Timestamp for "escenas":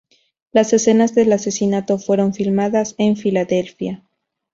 0.73-1.13